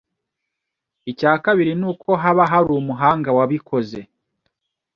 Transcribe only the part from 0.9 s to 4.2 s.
Icya kabiri ni uko haba hari umuhanga wabikoze.